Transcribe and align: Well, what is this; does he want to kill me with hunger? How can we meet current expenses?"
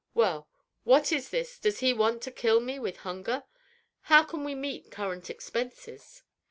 Well, 0.15 0.47
what 0.83 1.11
is 1.11 1.29
this; 1.29 1.59
does 1.59 1.77
he 1.81 1.93
want 1.93 2.23
to 2.23 2.31
kill 2.31 2.59
me 2.59 2.79
with 2.79 2.97
hunger? 3.05 3.43
How 4.09 4.23
can 4.23 4.43
we 4.43 4.55
meet 4.55 4.89
current 4.89 5.29
expenses?" 5.29 6.23